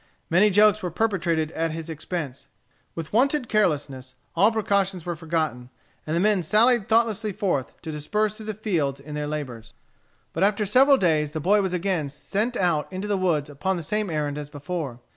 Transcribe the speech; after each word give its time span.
Many 0.31 0.49
jokes 0.49 0.81
were 0.81 0.89
perpetrated 0.89 1.51
at 1.51 1.73
his 1.73 1.87
expense. 1.87 2.47
With 2.95 3.13
wonted 3.13 3.47
carelessness, 3.47 4.15
all 4.35 4.51
precautions 4.51 5.05
were 5.05 5.15
forgotten, 5.15 5.69
and 6.07 6.15
the 6.15 6.19
men 6.19 6.41
sallied 6.41 6.89
thoughtlessly 6.89 7.31
forth 7.31 7.79
to 7.83 7.91
disperse 7.91 8.35
through 8.35 8.47
the 8.47 8.55
fields 8.55 8.99
in 8.99 9.13
their 9.13 9.27
labors. 9.27 9.73
But 10.33 10.41
after 10.41 10.65
several 10.65 10.97
days, 10.97 11.33
the 11.33 11.39
boy 11.39 11.61
was 11.61 11.71
again 11.73 12.09
sent 12.09 12.57
out 12.57 12.91
into 12.91 13.07
the 13.07 13.15
woods 13.15 13.47
upon 13.47 13.77
the 13.77 13.83
same 13.83 14.09
errand 14.09 14.39
as 14.39 14.49
before. 14.49 15.01